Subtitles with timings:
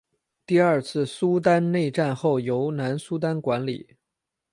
[0.47, 3.97] 第二次苏丹内战后由南苏丹管理。